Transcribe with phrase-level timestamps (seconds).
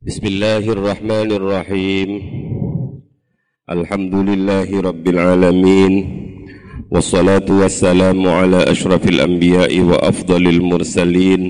[0.00, 2.10] بسم الله الرحمن الرحيم.
[3.70, 5.92] الحمد لله رب العالمين.
[6.88, 11.40] والصلاة والسلام على أشرف الأنبياء وأفضل المرسلين.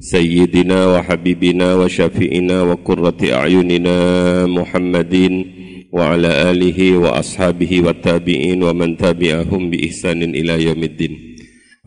[0.00, 3.98] سيدنا وحبيبنا وشفيئنا وقرة أعيننا
[4.46, 5.44] محمد
[5.92, 11.12] وعلى آله وأصحابه والتابعين ومن تبعهم بإحسان إلى يوم الدين.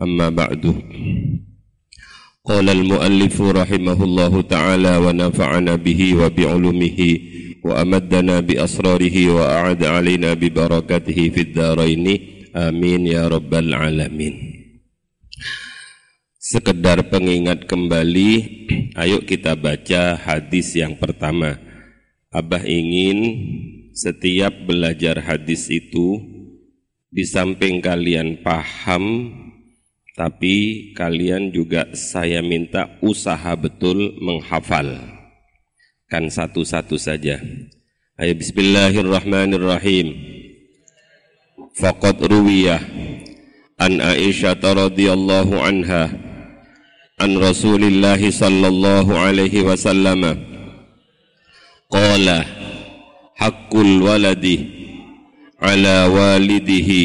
[0.02, 0.62] أما بعد.
[2.49, 6.99] قال المؤلف رحمه الله تعالى ونفعنا به وبعلومه
[7.63, 12.05] وأمدنا بأسراره وأعد علينا ببركاته في الدارين
[12.55, 14.35] آمين يا رب العالمين
[16.39, 18.31] Sekedar pengingat kembali,
[18.97, 21.61] ayo kita baca hadis yang pertama.
[22.33, 23.37] Abah ingin
[23.93, 26.17] setiap belajar hadis itu,
[27.13, 29.29] di samping kalian paham
[30.14, 34.94] tapi kalian juga saya minta usaha betul menghafal.
[36.06, 37.42] Kan satu-satu saja.
[38.14, 40.14] Ayo bismillahirrahmanirrahim.
[41.74, 42.78] Faqad ruwiyah
[43.82, 46.14] an Aisyah radhiyallahu anha
[47.18, 50.38] an Rasulillah sallallahu alaihi wasallam
[51.90, 52.46] qala
[53.34, 54.62] haqqul waladi
[55.58, 57.02] ala walidihi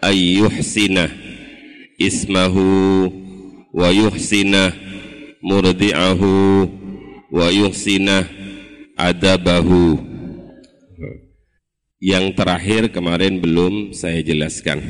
[0.00, 1.21] ayyuhsinah
[2.06, 3.08] ismahu
[3.72, 4.74] wa yuhsina
[5.42, 6.34] murdi'ahu
[7.32, 8.28] wa yuhsina
[8.98, 9.98] adabahu.
[12.02, 14.82] Yang terakhir kemarin belum saya jelaskan.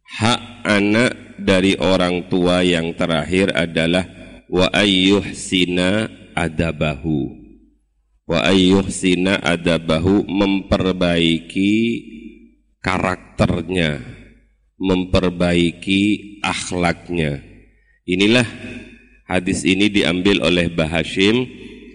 [0.00, 4.08] Hak anak dari orang tua yang terakhir adalah
[4.48, 7.36] wa ayyuhsina adabahu.
[8.24, 11.74] Wa ayyuhsina adabahu memperbaiki
[12.80, 14.19] karakternya
[14.80, 17.44] memperbaiki akhlaknya.
[18.08, 18.48] Inilah
[19.28, 21.46] hadis ini diambil oleh Bahashim.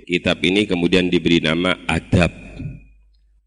[0.05, 2.29] Kitab ini kemudian diberi nama Adab.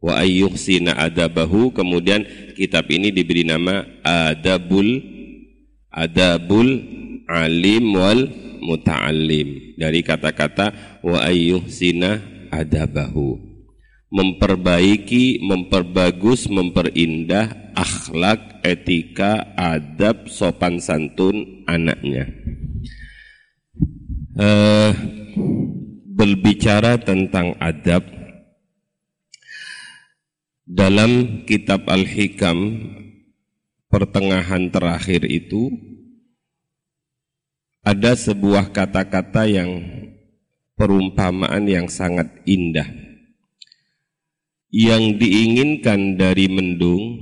[0.02, 1.70] Wa ayyuhsina adabahu.
[1.70, 2.26] Kemudian
[2.58, 5.00] kitab ini diberi nama Adabul
[5.88, 6.68] Adabul
[7.30, 8.26] Alim wal
[8.58, 9.78] Muta'alim.
[9.78, 12.18] Dari kata-kata wa ayyuhsina
[12.50, 13.47] adabahu
[14.08, 22.32] memperbaiki, memperbagus, memperindah akhlak, etika, adab, sopan santun anaknya.
[24.38, 24.94] Uh,
[26.14, 28.06] berbicara tentang adab
[30.62, 32.58] dalam kitab Al-Hikam
[33.90, 35.74] pertengahan terakhir itu
[37.82, 39.82] ada sebuah kata-kata yang
[40.78, 43.07] perumpamaan yang sangat indah
[44.68, 47.16] yang diinginkan dari mendung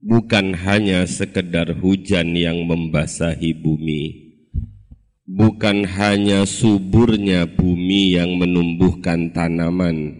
[0.00, 4.32] bukan hanya sekedar hujan yang membasahi bumi,
[5.28, 10.16] bukan hanya suburnya bumi yang menumbuhkan tanaman,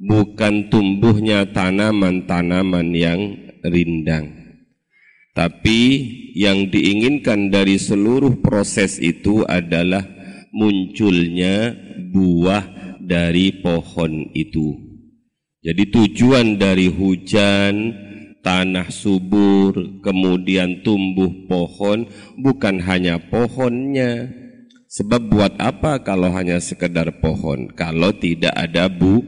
[0.00, 3.20] bukan tumbuhnya tanaman-tanaman yang
[3.60, 4.56] rindang,
[5.36, 5.80] tapi
[6.32, 10.02] yang diinginkan dari seluruh proses itu adalah
[10.50, 11.76] munculnya
[12.08, 14.89] buah dari pohon itu.
[15.60, 17.92] Jadi tujuan dari hujan,
[18.40, 22.08] tanah subur, kemudian tumbuh pohon,
[22.40, 24.32] bukan hanya pohonnya.
[24.88, 27.68] Sebab buat apa kalau hanya sekedar pohon?
[27.76, 29.20] Kalau tidak ada bu,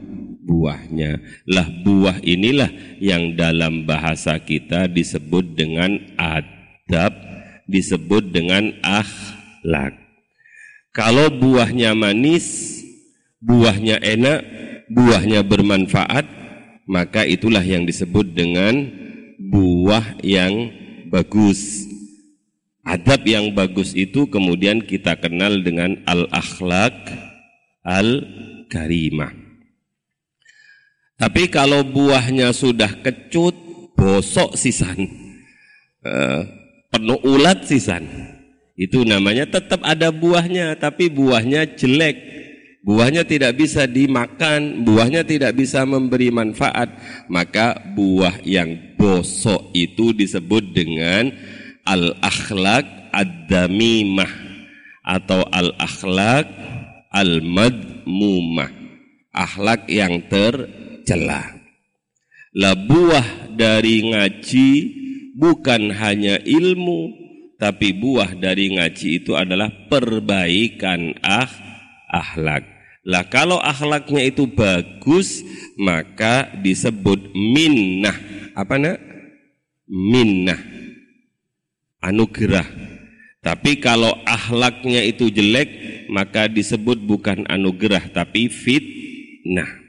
[0.43, 1.21] buahnya.
[1.45, 7.13] Lah buah inilah yang dalam bahasa kita disebut dengan adab,
[7.69, 10.01] disebut dengan akhlak.
[10.89, 12.81] Kalau buahnya manis,
[13.37, 14.62] buahnya enak,
[14.93, 16.25] buahnya bermanfaat,
[16.85, 18.87] maka itulah yang disebut dengan
[19.41, 20.69] buah yang
[21.09, 21.89] bagus.
[22.83, 26.93] Adab yang bagus itu kemudian kita kenal dengan al-akhlak
[27.83, 29.31] al-karimah.
[31.15, 33.55] Tapi kalau buahnya sudah kecut,
[33.95, 35.07] bosok sisan,
[36.03, 36.43] uh,
[36.91, 38.03] penuh ulat sisan,
[38.75, 42.17] itu namanya tetap ada buahnya, tapi buahnya jelek,
[42.83, 46.91] buahnya tidak bisa dimakan, buahnya tidak bisa memberi manfaat,
[47.31, 51.31] maka buah yang bosok itu disebut dengan
[51.87, 54.31] al-akhlak ad-damimah
[55.03, 56.47] atau al-akhlak
[57.11, 58.71] al-madmumah,
[59.31, 61.63] akhlak yang tercela.
[62.53, 64.69] Lah buah dari ngaji
[65.33, 67.09] bukan hanya ilmu,
[67.57, 71.49] tapi buah dari ngaji itu adalah perbaikan ah,
[72.13, 72.72] akhlak.
[73.03, 75.43] Lah kalau akhlaknya itu bagus
[75.75, 78.15] maka disebut minnah.
[78.55, 78.97] Apa nak?
[79.91, 80.59] Minnah.
[81.99, 82.63] Anugerah.
[83.43, 85.67] Tapi kalau ahlaknya itu jelek,
[86.07, 89.83] maka disebut bukan anugerah tapi fitnah.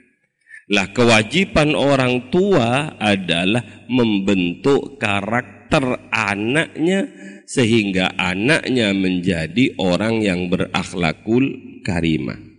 [0.75, 7.07] Lah kewajiban orang tua adalah membentuk karakter anaknya
[7.47, 11.47] sehingga anaknya menjadi orang yang berakhlakul
[11.87, 12.54] karimah.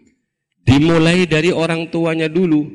[0.65, 2.65] Dimulai dari orang tuanya dulu.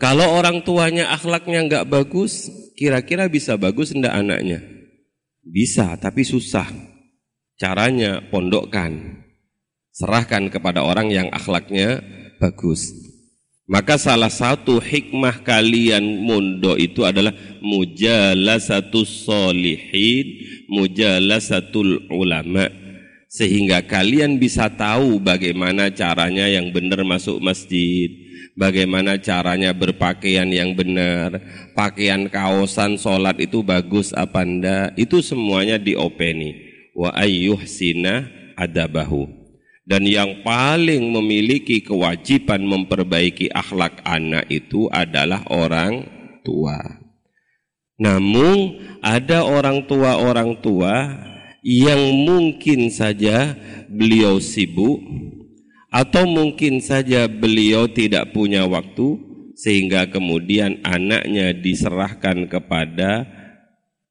[0.00, 4.58] Kalau orang tuanya akhlaknya nggak bagus, kira-kira bisa bagus enggak anaknya?
[5.44, 6.66] Bisa, tapi susah.
[7.60, 9.22] Caranya pondokkan.
[9.94, 12.02] Serahkan kepada orang yang akhlaknya
[12.42, 12.90] bagus.
[13.64, 17.32] Maka salah satu hikmah kalian mundo itu adalah
[18.60, 20.26] satu solihin,
[21.40, 21.80] satu
[22.12, 22.83] ulama.
[23.34, 28.06] Sehingga kalian bisa tahu bagaimana caranya yang benar masuk masjid,
[28.54, 31.42] bagaimana caranya berpakaian yang benar,
[31.74, 36.54] pakaian kaosan sholat itu bagus apa ndak, itu semuanya diopeni.
[36.94, 39.26] Wa ayyuhsina adabahu.
[39.82, 46.06] Dan yang paling memiliki kewajiban memperbaiki akhlak anak itu adalah orang
[46.46, 46.78] tua.
[47.98, 50.94] Namun ada orang tua-orang tua
[51.64, 53.56] yang mungkin saja
[53.88, 55.00] beliau sibuk
[55.88, 59.16] atau mungkin saja beliau tidak punya waktu
[59.56, 63.24] sehingga kemudian anaknya diserahkan kepada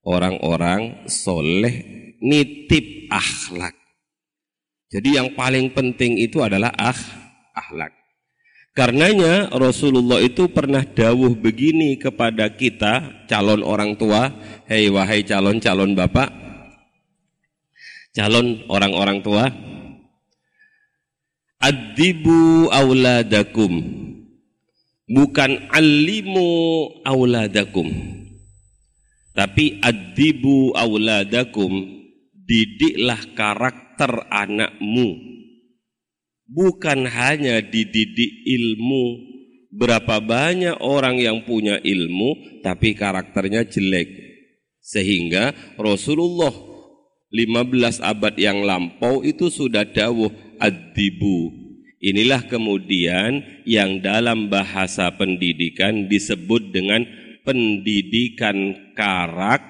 [0.02, 1.86] orang-orang soleh
[2.18, 3.78] nitip akhlak.
[4.90, 6.98] Jadi yang paling penting itu adalah ah,
[7.54, 7.94] akhlak.
[8.74, 14.34] Karenanya Rasulullah itu pernah dawuh begini kepada kita calon orang tua,
[14.66, 16.43] hei wahai calon-calon bapak,
[18.14, 19.50] calon orang-orang tua,
[21.64, 23.72] Adibu auladakum.
[25.08, 26.52] Bukan alimu
[27.08, 27.88] auladakum.
[29.32, 31.72] Tapi adibu auladakum
[32.36, 35.24] didiklah karakter anakmu.
[36.52, 39.32] Bukan hanya dididik ilmu.
[39.72, 44.12] Berapa banyak orang yang punya ilmu tapi karakternya jelek.
[44.84, 46.73] Sehingga Rasulullah
[47.34, 50.30] 15 abad yang lampau itu sudah dawuh
[50.62, 51.50] adibu.
[52.04, 57.02] Inilah kemudian yang dalam bahasa pendidikan disebut dengan
[57.42, 59.64] pendidikan karak,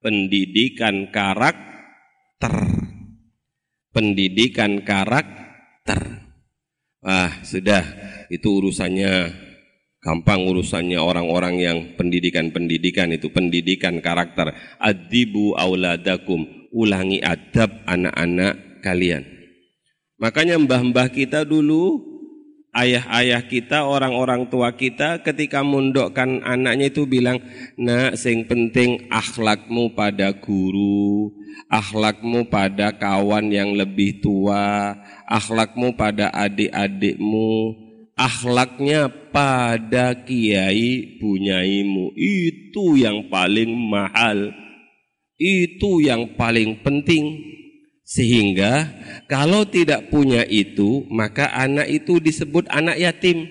[0.00, 2.54] pendidikan karakter.
[3.92, 6.24] Pendidikan karakter.
[7.02, 7.84] Wah, sudah
[8.30, 9.34] itu urusannya
[10.02, 14.54] gampang urusannya orang-orang yang pendidikan-pendidikan itu pendidikan karakter.
[14.78, 19.22] Adibu auladakum, ulangi adab anak-anak kalian.
[20.16, 22.00] Makanya mbah-mbah kita dulu,
[22.72, 27.42] ayah-ayah kita, orang-orang tua kita ketika mundokkan anaknya itu bilang,
[27.76, 31.34] nak sing penting akhlakmu pada guru,
[31.68, 34.96] akhlakmu pada kawan yang lebih tua,
[35.28, 37.76] akhlakmu pada adik-adikmu,
[38.16, 42.14] akhlaknya pada kiai bunyaimu.
[42.14, 44.61] Itu yang paling mahal.
[45.38, 47.52] Itu yang paling penting.
[48.02, 48.92] Sehingga
[49.30, 53.48] kalau tidak punya itu, maka anak itu disebut anak yatim.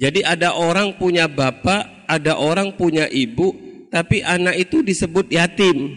[0.00, 3.52] Jadi ada orang punya bapak, ada orang punya ibu,
[3.92, 5.92] tapi anak itu disebut yatim.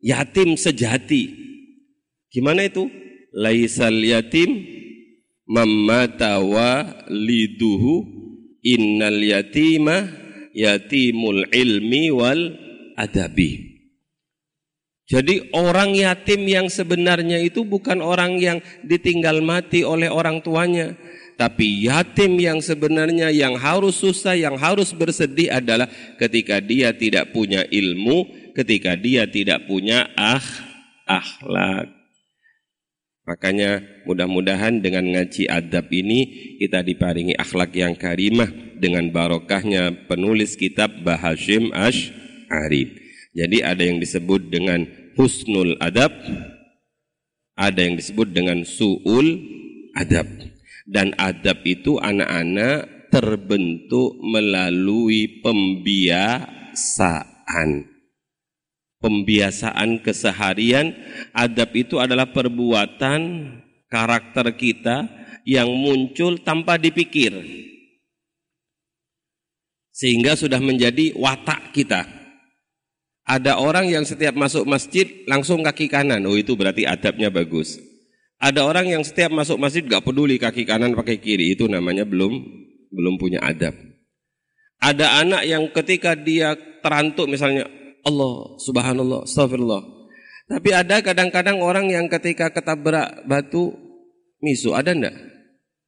[0.00, 1.28] Yatim sejati.
[2.32, 2.88] Gimana itu?
[3.34, 4.62] Laisal yatim
[5.44, 8.08] mamata wa liduhu
[8.64, 10.08] innal yatima
[10.54, 12.54] yatimul ilmi wal
[12.94, 13.74] adabi.
[15.04, 20.96] Jadi orang yatim yang sebenarnya itu bukan orang yang ditinggal mati oleh orang tuanya.
[21.34, 27.66] Tapi yatim yang sebenarnya yang harus susah, yang harus bersedih adalah ketika dia tidak punya
[27.68, 28.24] ilmu,
[28.56, 30.40] ketika dia tidak punya ah,
[31.04, 31.93] akhlak.
[33.24, 36.28] Makanya mudah-mudahan dengan ngaji adab ini
[36.60, 43.00] kita diparingi akhlak yang karimah dengan barokahnya penulis kitab Bahashim Ash-Arif.
[43.32, 44.84] Jadi ada yang disebut dengan
[45.16, 46.12] husnul adab,
[47.56, 49.40] ada yang disebut dengan su'ul
[49.96, 50.28] adab.
[50.84, 57.93] Dan adab itu anak-anak terbentuk melalui pembiasaan.
[59.04, 60.96] Pembiasaan keseharian,
[61.36, 63.52] adab itu adalah perbuatan
[63.92, 65.04] karakter kita
[65.44, 67.36] yang muncul tanpa dipikir.
[69.92, 72.08] Sehingga sudah menjadi watak kita.
[73.28, 76.24] Ada orang yang setiap masuk masjid langsung kaki kanan.
[76.24, 77.76] Oh itu berarti adabnya bagus.
[78.40, 81.52] Ada orang yang setiap masuk masjid gak peduli kaki kanan pakai kiri.
[81.52, 82.40] Itu namanya belum
[82.88, 83.76] belum punya adab.
[84.80, 87.68] Ada anak yang ketika dia terantuk misalnya
[88.04, 89.82] Allah, subhanallah, astagfirullah.
[90.44, 93.72] Tapi ada kadang-kadang orang yang ketika ketabrak batu
[94.44, 95.16] misu, ada enggak?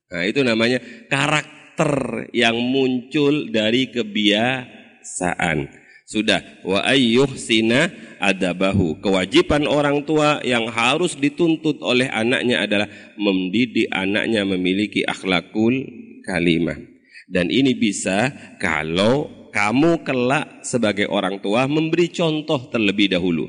[0.08, 0.80] Nah, itu namanya
[1.12, 5.68] karakter yang muncul dari kebiasaan.
[6.06, 7.90] Sudah wa ayyuh sina
[8.22, 9.02] adabahu.
[9.02, 15.74] Kewajiban orang tua yang harus dituntut oleh anaknya adalah mendidik anaknya memiliki akhlakul
[16.22, 16.78] kalimah.
[17.26, 18.30] Dan ini bisa
[18.62, 23.48] kalau kamu kelak sebagai orang tua memberi contoh terlebih dahulu.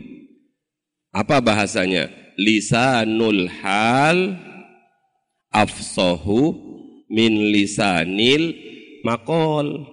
[1.12, 2.08] Apa bahasanya?
[2.40, 4.40] Lisanul hal
[5.52, 6.56] afsahu
[7.12, 8.56] min lisanil
[9.04, 9.84] makol.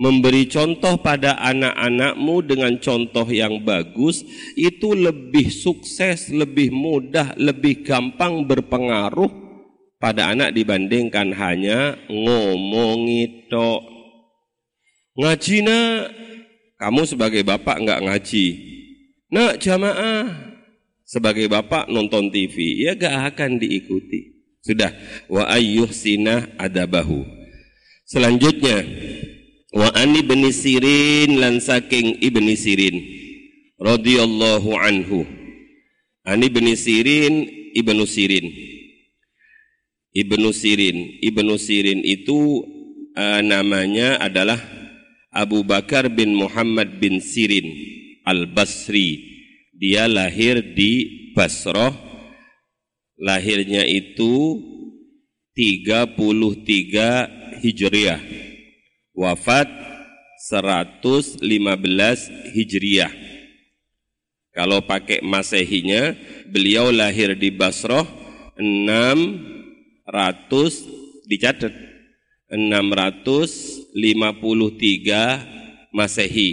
[0.00, 4.24] Memberi contoh pada anak-anakmu dengan contoh yang bagus
[4.56, 9.28] itu lebih sukses, lebih mudah, lebih gampang berpengaruh
[10.00, 13.99] pada anak dibandingkan hanya ngomongi tok.
[15.18, 16.14] Ngaji nak,
[16.78, 18.46] kamu sebagai bapak enggak ngaji.
[19.30, 20.26] Nak jamaah,
[21.02, 24.38] sebagai bapak nonton TV, ya enggak akan diikuti.
[24.62, 24.92] Sudah,
[25.26, 27.26] wa ayyuh sinah adabahu.
[28.06, 28.86] Selanjutnya,
[29.74, 33.00] wa ani bin Sirin lan saking ibni Sirin
[33.80, 35.26] radhiyallahu anhu.
[36.22, 38.46] Ani bin Sirin ibnu Sirin.
[40.10, 42.66] Ibnu Sirin, Ibnu Sirin itu
[43.14, 44.58] uh, namanya adalah
[45.30, 47.70] Abu Bakar bin Muhammad bin Sirin
[48.26, 49.30] Al-Basri.
[49.78, 51.94] Dia lahir di Basroh.
[53.14, 54.58] Lahirnya itu
[55.54, 58.18] 33 Hijriah.
[59.14, 59.70] Wafat
[60.50, 61.46] 115
[62.50, 63.14] Hijriah.
[64.50, 66.18] Kalau pakai Masehinya,
[66.50, 68.02] beliau lahir di Basroh
[68.58, 70.10] 600
[71.30, 71.70] dicatat
[73.94, 76.50] 653 Masehi.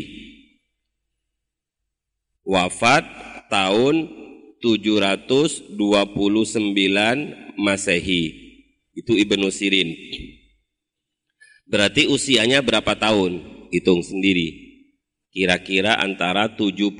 [2.47, 3.03] Wafat
[3.51, 4.09] tahun
[4.63, 5.77] 729
[7.59, 8.23] Masehi.
[8.97, 9.93] Itu Ibnu Sirin.
[11.67, 13.43] Berarti usianya berapa tahun?
[13.69, 14.65] Hitung sendiri.
[15.29, 16.97] Kira-kira antara 76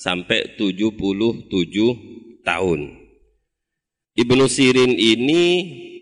[0.00, 1.50] sampai 77
[2.46, 2.80] tahun.
[4.16, 5.44] Ibnu Sirin ini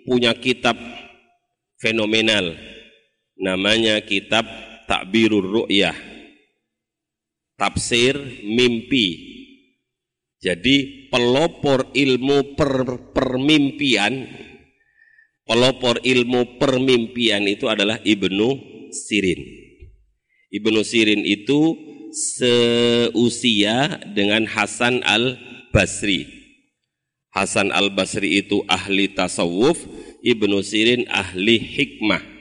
[0.07, 0.79] punya kitab
[1.83, 2.78] fenomenal
[3.39, 4.45] namanya kitab
[4.91, 5.95] Takbirur Ru'yah.
[7.59, 8.15] Tafsir
[8.47, 9.39] mimpi.
[10.39, 14.31] Jadi pelopor ilmu per, permimpian
[15.49, 18.49] pelopor ilmu permimpian itu adalah Ibnu
[18.95, 19.43] Sirin.
[20.53, 21.75] Ibnu Sirin itu
[22.13, 26.29] seusia dengan Hasan al-Basri.
[27.33, 29.83] Hasan al-Basri itu ahli tasawuf
[30.23, 32.38] Ibnu Sirin ahli hikmah.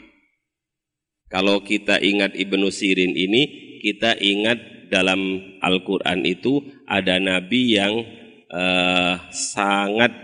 [1.28, 3.44] Kalau kita ingat Ibnu Sirin ini,
[3.84, 8.00] kita ingat dalam Al-Quran itu ada nabi yang
[8.48, 10.16] uh, sangat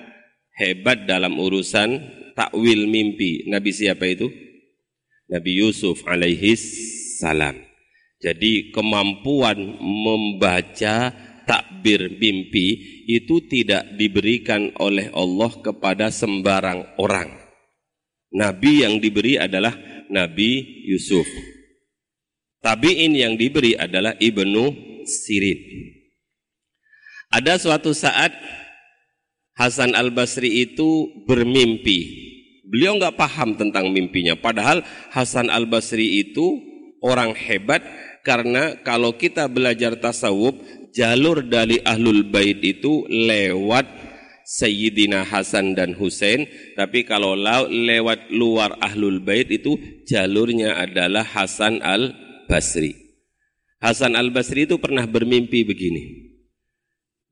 [0.56, 2.00] hebat dalam urusan
[2.40, 3.44] takwil mimpi.
[3.52, 4.32] Nabi siapa itu?
[5.28, 6.56] Nabi Yusuf alaihi
[7.20, 7.60] salam.
[8.24, 11.12] Jadi kemampuan membaca
[11.44, 17.44] takbir mimpi itu tidak diberikan oleh Allah kepada sembarang orang.
[18.34, 19.76] Nabi yang diberi adalah
[20.14, 21.26] Nabi Yusuf.
[22.62, 24.66] Tabi'in yang diberi adalah Ibnu
[25.04, 25.60] Sirin.
[27.34, 28.32] Ada suatu saat
[29.58, 32.00] Hasan al-Basri itu bermimpi.
[32.70, 34.38] Beliau nggak paham tentang mimpinya.
[34.38, 36.62] Padahal Hasan al-Basri itu
[37.04, 37.84] orang hebat
[38.24, 40.56] karena kalau kita belajar tasawuf,
[40.96, 43.84] jalur dari ahlul bait itu lewat
[44.44, 46.46] Sayyidina Hasan dan Husain,
[46.76, 47.34] tapi kalau
[47.68, 52.96] lewat luar Ahlul Bait itu jalurnya adalah Hasan Al-Basri.
[53.80, 56.34] Hasan Al-Basri itu pernah bermimpi begini.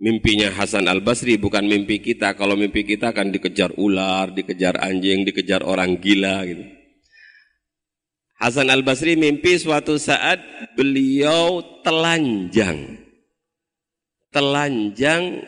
[0.01, 2.33] Mimpinya Hasan Al-Basri bukan mimpi kita.
[2.33, 6.65] Kalau mimpi kita akan dikejar ular, dikejar anjing, dikejar orang gila gitu.
[8.41, 10.41] Hasan Al-Basri mimpi suatu saat
[10.73, 12.97] beliau telanjang.
[14.33, 15.45] Telanjang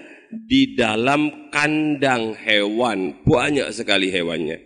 [0.49, 3.21] di dalam kandang hewan.
[3.23, 4.59] Banyak sekali hewannya.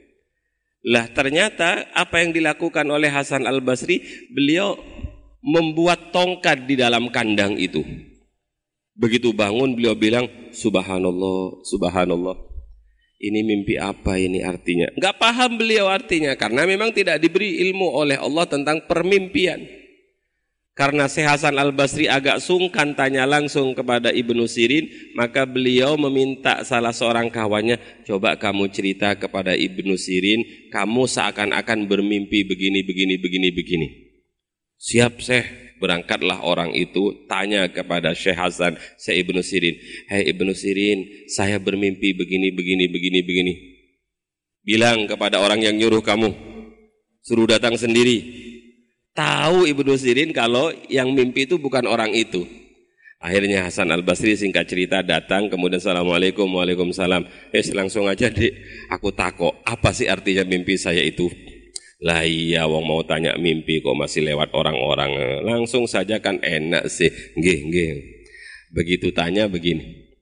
[0.88, 4.00] Lah ternyata apa yang dilakukan oleh Hasan Al-Basri,
[4.32, 4.80] beliau
[5.44, 7.84] membuat tongkat di dalam kandang itu.
[8.98, 12.48] Begitu bangun beliau bilang, Subhanallah, Subhanallah.
[13.18, 14.94] Ini mimpi apa ini artinya?
[14.94, 19.58] Enggak paham beliau artinya karena memang tidak diberi ilmu oleh Allah tentang permimpian.
[20.78, 24.86] Karena Syekh Hasan Al-Basri agak sungkan tanya langsung kepada Ibnu Sirin,
[25.18, 32.46] maka beliau meminta salah seorang kawannya, coba kamu cerita kepada Ibnu Sirin, kamu seakan-akan bermimpi
[32.46, 33.88] begini, begini, begini, begini.
[34.78, 39.78] Siap Syekh, Berangkatlah orang itu tanya kepada Syekh Hasan, Syekh Ibnu Sirin.
[40.10, 43.54] Hei Ibnu Sirin, saya bermimpi begini, begini, begini, begini.
[44.66, 46.34] Bilang kepada orang yang nyuruh kamu,
[47.22, 48.50] suruh datang sendiri.
[49.18, 52.46] Tahu Ibnu Sirin kalau yang mimpi itu bukan orang itu.
[53.18, 57.26] Akhirnya Hasan Al Basri singkat cerita datang kemudian assalamualaikum waalaikumsalam.
[57.50, 58.54] Eh langsung aja dek,
[58.94, 61.26] aku takut apa sih artinya mimpi saya itu?
[61.98, 65.42] Lah iya wong mau tanya mimpi kok masih lewat orang-orang.
[65.42, 67.10] Langsung saja kan enak sih.
[67.10, 67.90] Nggih, nggih.
[68.70, 70.14] Begitu tanya begini.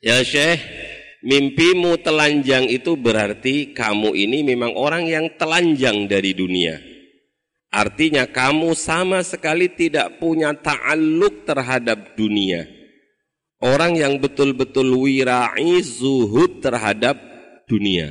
[0.00, 0.56] Ya Syekh,
[1.20, 6.89] mimpimu telanjang itu berarti kamu ini memang orang yang telanjang dari dunia.
[7.70, 12.66] Artinya kamu sama sekali tidak punya ta'aluk terhadap dunia.
[13.62, 17.14] Orang yang betul-betul wirai zuhud terhadap
[17.70, 18.10] dunia.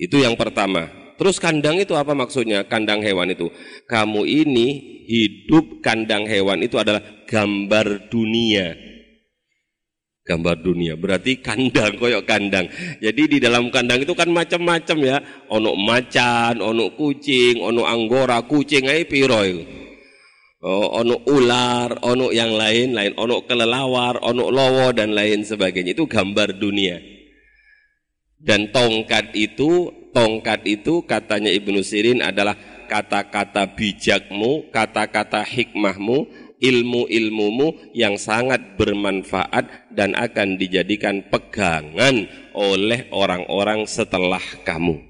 [0.00, 0.88] Itu yang pertama.
[1.20, 2.64] Terus kandang itu apa maksudnya?
[2.64, 3.52] Kandang hewan itu.
[3.84, 4.68] Kamu ini
[5.04, 8.91] hidup kandang hewan itu adalah gambar dunia
[10.22, 10.94] gambar dunia.
[10.94, 12.70] Berarti kandang, koyok kandang.
[13.02, 15.18] Jadi di dalam kandang itu kan macam-macam ya.
[15.50, 19.62] Ono macan, ono kucing, ono anggora, kucing ae piro itu.
[20.62, 25.90] Oh, ono ular, ono yang lain, lain ono kelelawar, ono lowo dan lain sebagainya.
[25.98, 27.02] Itu gambar dunia.
[28.38, 32.54] Dan tongkat itu, tongkat itu katanya Ibnu Sirin adalah
[32.86, 36.30] kata-kata bijakmu, kata-kata hikmahmu,
[36.62, 45.02] ilmu-ilmumu yang sangat bermanfaat dan akan dijadikan pegangan oleh orang-orang setelah kamu.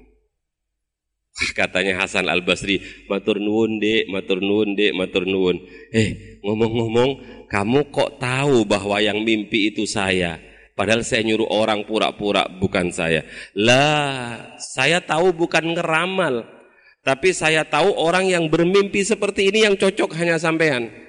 [1.33, 2.77] Katanya Hasan Al Basri,
[3.09, 5.65] matur nuwun dek, matur nuwun dek, matur nuwun.
[5.89, 7.11] Eh, ngomong-ngomong,
[7.49, 10.37] kamu kok tahu bahwa yang mimpi itu saya?
[10.73, 13.25] Padahal saya nyuruh orang pura-pura bukan saya.
[13.57, 16.45] Lah, saya tahu bukan ngeramal.
[17.01, 21.02] Tapi saya tahu orang yang bermimpi seperti ini yang cocok hanya sampean.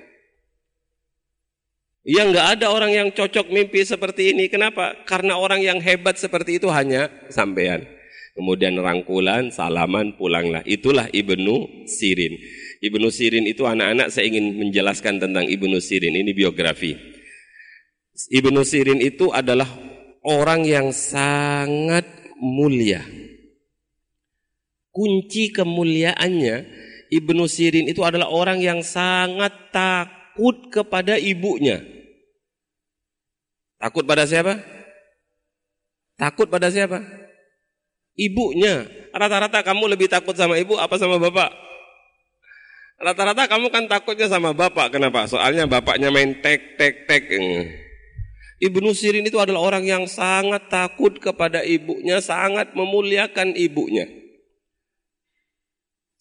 [2.05, 4.53] Ya nggak ada orang yang cocok mimpi seperti ini.
[4.53, 4.93] Kenapa?
[5.09, 7.89] Karena orang yang hebat seperti itu hanya sampean.
[8.37, 10.61] Kemudian rangkulan, salaman, pulanglah.
[10.69, 12.37] Itulah Ibnu Sirin.
[12.85, 16.13] Ibnu Sirin itu anak-anak saya ingin menjelaskan tentang Ibnu Sirin.
[16.13, 16.93] Ini biografi.
[18.29, 19.71] Ibnu Sirin itu adalah
[20.29, 22.05] orang yang sangat
[22.37, 23.01] mulia.
[24.93, 26.57] Kunci kemuliaannya
[27.09, 30.24] Ibnu Sirin itu adalah orang yang sangat takut
[30.71, 31.83] kepada ibunya.
[33.79, 34.59] Takut pada siapa?
[36.17, 37.03] Takut pada siapa?
[38.15, 38.87] Ibunya.
[39.15, 41.51] Rata-rata kamu lebih takut sama ibu apa sama bapak?
[42.99, 44.95] Rata-rata kamu kan takutnya sama bapak.
[44.95, 45.27] Kenapa?
[45.27, 47.29] Soalnya bapaknya main tek tek tek.
[48.63, 54.24] Ibnu Sirin itu adalah orang yang sangat takut kepada ibunya, sangat memuliakan ibunya.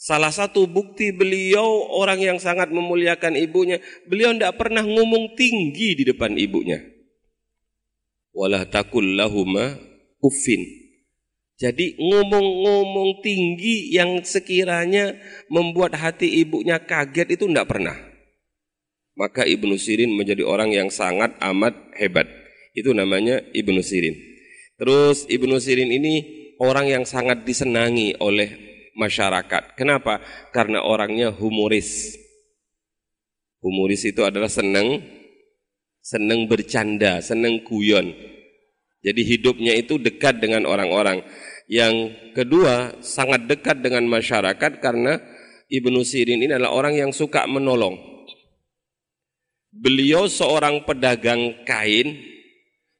[0.04, 6.04] Salah satu bukti beliau orang yang sangat memuliakan ibunya, beliau tidak pernah ngomong tinggi di
[6.04, 6.94] depan ibunya
[8.34, 9.78] wala takul lahuma
[10.20, 10.82] uffin.
[11.54, 15.16] Jadi ngomong-ngomong tinggi yang sekiranya
[15.48, 17.96] membuat hati ibunya kaget itu tidak pernah.
[19.14, 22.26] Maka Ibnu Sirin menjadi orang yang sangat amat hebat.
[22.74, 24.18] Itu namanya Ibnu Sirin.
[24.82, 26.26] Terus Ibnu Sirin ini
[26.58, 29.78] orang yang sangat disenangi oleh masyarakat.
[29.78, 30.22] Kenapa?
[30.54, 32.18] Karena orangnya humoris.
[33.64, 35.02] Humoris itu adalah senang
[36.04, 38.12] senang bercanda, senang guyon.
[39.04, 41.24] Jadi hidupnya itu dekat dengan orang-orang.
[41.68, 45.20] Yang kedua, sangat dekat dengan masyarakat karena
[45.72, 47.96] Ibnu Sirin ini adalah orang yang suka menolong.
[49.74, 52.20] Beliau seorang pedagang kain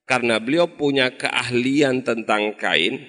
[0.04, 3.04] karena beliau punya keahlian tentang kain,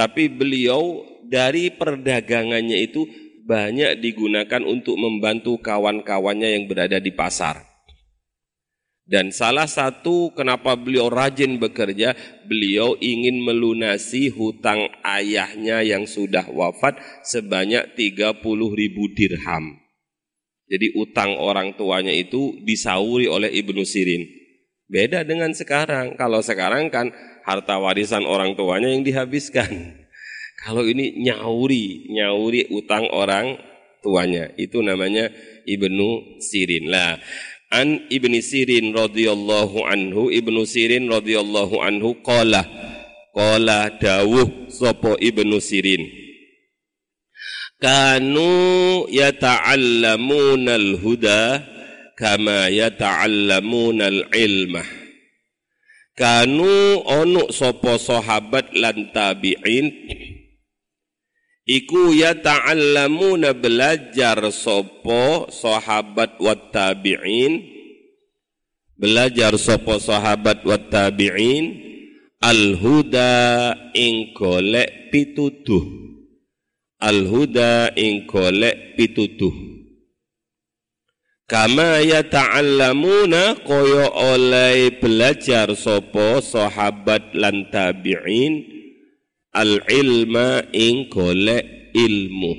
[0.00, 3.04] tapi beliau dari perdagangannya itu
[3.44, 7.68] banyak digunakan untuk membantu kawan-kawannya yang berada di pasar.
[9.04, 12.16] Dan salah satu kenapa beliau rajin bekerja,
[12.48, 18.40] beliau ingin melunasi hutang ayahnya yang sudah wafat sebanyak 30
[18.72, 19.84] ribu dirham.
[20.64, 24.24] Jadi utang orang tuanya itu disauri oleh Ibnu Sirin.
[24.88, 26.16] Beda dengan sekarang.
[26.16, 27.12] Kalau sekarang kan
[27.46, 29.70] harta warisan orang tuanya yang dihabiskan.
[30.66, 33.56] Kalau ini nyauri, nyauri utang orang
[34.04, 34.52] tuanya.
[34.60, 35.32] Itu namanya
[35.64, 36.92] Ibnu Sirin.
[36.92, 37.16] Lah,
[37.70, 42.66] an Ibni Sirin radhiyallahu anhu Ibnu Sirin radhiyallahu anhu qala
[43.30, 46.02] qala dawuh sapa Ibnu Sirin
[47.78, 51.62] kanu yata'allamuna al-huda
[52.18, 54.99] kama yata'allamuna al-ilmah
[56.18, 59.86] kanu ono sapa sahabat lan tabi'in.
[61.70, 67.62] Iku ya ta'allamuna belajar sopo sahabat wa tabi'in.
[68.98, 71.88] Belajar sopo sahabat wa tabi'in.
[72.42, 73.32] Al huda
[73.94, 75.84] ing golek pituduh.
[76.98, 79.69] Al huda ing golek pituduh
[81.50, 88.62] kama ya ta'allamuna koyo oleh belajar sopo sahabat lan tabi'in
[89.50, 92.54] al ilma ing golek ilmu.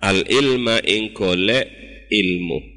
[0.00, 1.68] Al ilma ing golek
[2.08, 2.72] ilmu.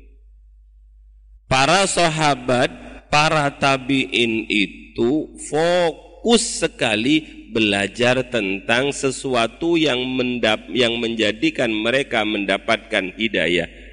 [1.47, 2.67] Para sahabat
[3.07, 13.86] para tabiin itu fokus sekali belajar tentang sesuatu yang mendap yang menjadikan mereka mendapatkan hidayah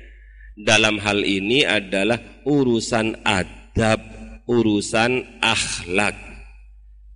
[0.55, 4.15] dalam hal ini adalah urusan adab
[4.45, 6.17] urusan akhlak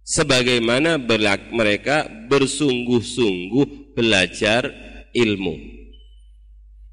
[0.05, 0.97] sebagaimana
[1.53, 4.73] mereka bersungguh-sungguh belajar
[5.13, 5.77] ilmu.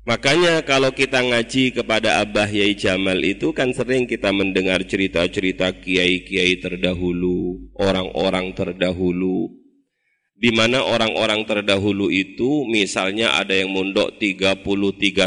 [0.05, 6.61] Makanya kalau kita ngaji kepada Abah Yai Jamal itu kan sering kita mendengar cerita-cerita kiai-kiai
[6.61, 9.49] terdahulu, orang-orang terdahulu.
[10.35, 14.61] Di mana orang-orang terdahulu itu misalnya ada yang mondok 33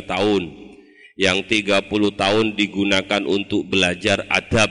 [0.04, 0.67] tahun,
[1.18, 4.70] yang 30 tahun digunakan untuk belajar adab,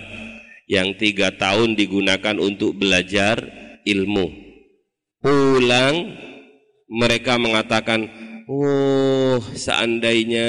[0.71, 3.43] yang tiga tahun digunakan untuk belajar
[3.83, 4.31] ilmu.
[5.19, 6.15] Pulang
[6.88, 8.07] mereka mengatakan,
[8.47, 10.47] oh seandainya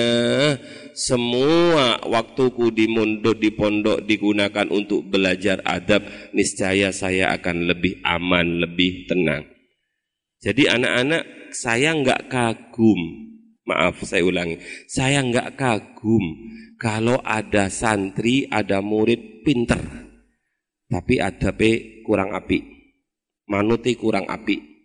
[0.94, 8.62] semua waktuku di mondok di pondok digunakan untuk belajar adab, niscaya saya akan lebih aman,
[8.62, 9.50] lebih tenang.
[10.38, 13.27] Jadi anak-anak saya nggak kagum,
[13.68, 14.56] maaf saya ulangi,
[14.88, 16.24] saya nggak kagum
[16.80, 20.08] kalau ada santri, ada murid pinter.
[20.88, 22.64] Tapi adabe kurang api
[23.48, 24.78] manuti kurang api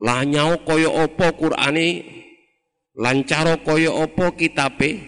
[0.00, 2.02] lanyau koyo opo Qur'ani
[2.96, 4.98] lancaro koyo opo kitabe?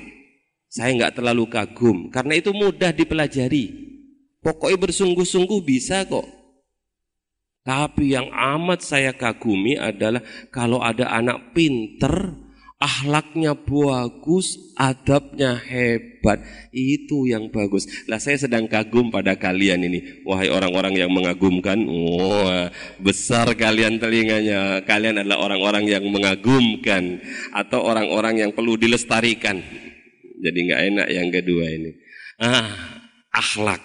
[0.72, 2.08] Saya nggak terlalu kagum.
[2.08, 3.92] Karena itu mudah dipelajari.
[4.40, 6.24] Pokoknya bersungguh-sungguh bisa kok
[7.62, 12.34] tapi yang amat saya kagumi adalah kalau ada anak pinter
[12.82, 16.42] Ahlaknya bagus, adabnya hebat.
[16.74, 17.86] Itu yang bagus.
[18.10, 20.26] Lah saya sedang kagum pada kalian ini.
[20.26, 21.78] Wahai orang-orang yang mengagumkan.
[21.86, 24.82] Wah, besar kalian telinganya.
[24.82, 27.22] Kalian adalah orang-orang yang mengagumkan.
[27.54, 29.62] Atau orang-orang yang perlu dilestarikan.
[30.42, 31.94] Jadi nggak enak yang kedua ini.
[32.42, 32.98] Ah,
[33.30, 33.78] akhlak.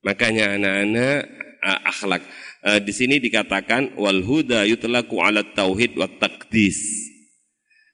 [0.00, 1.20] Makanya anak-anak
[1.60, 2.24] ah, akhlak.
[2.58, 7.08] Uh, di sini dikatakan wal huda yutlaku ala tauhid wa taqdis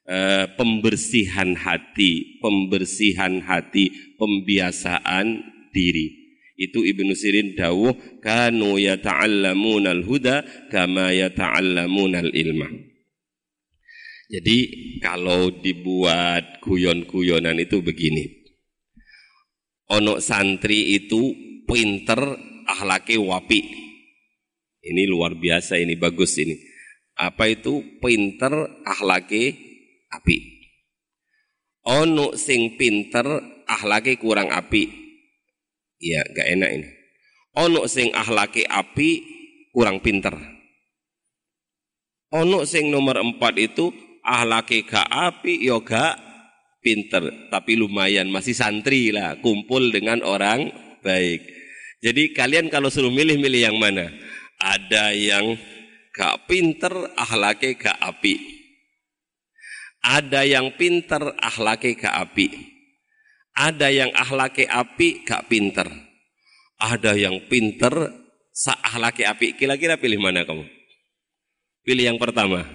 [0.04, 3.88] Eh, pembersihan hati, pembersihan hati,
[4.20, 5.40] pembiasaan
[5.72, 6.12] diri.
[6.60, 12.68] Itu Ibnu Sirin dawuh kanu yata'allamuna al-huda kama yata'allamuna al-ilma.
[14.28, 14.58] Jadi
[15.00, 18.28] kalau dibuat guyon-guyonan itu begini.
[19.88, 21.32] Ono santri itu
[21.64, 22.20] pinter
[22.68, 23.83] ahlake wapi.
[24.84, 26.60] Ini luar biasa ini bagus ini.
[27.16, 29.56] Apa itu pinter ahlake
[30.12, 30.36] api.
[31.88, 33.24] Ono sing pinter
[33.64, 34.84] ahlake kurang api.
[36.04, 36.88] Iya, gak enak ini.
[37.64, 39.08] Ono sing ahlake api
[39.72, 40.36] kurang pinter.
[42.34, 43.88] Ono sing nomor empat itu
[44.20, 46.18] ahlake gak api, yo gak
[46.84, 47.48] pinter.
[47.48, 50.68] Tapi lumayan, masih santri lah, kumpul dengan orang
[51.00, 51.40] baik.
[52.04, 54.12] Jadi kalian kalau suruh milih-milih yang mana?
[54.64, 55.60] Ada yang
[56.16, 58.54] gak pinter, ahlake gak api.
[60.04, 62.52] Ada yang pinter ahlake ke api.
[63.56, 65.88] Ada yang ahlake api gak pinter.
[66.76, 68.12] Ada yang pinter
[68.52, 69.56] sa ahlake api.
[69.56, 70.68] Kira-kira pilih mana kamu?
[71.88, 72.68] Pilih yang pertama.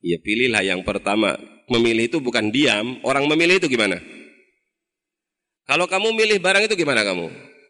[0.00, 1.36] Ya pilihlah yang pertama.
[1.68, 2.96] Memilih itu bukan diam.
[3.04, 4.00] Orang memilih itu gimana?
[5.68, 7.28] Kalau kamu milih barang itu gimana kamu?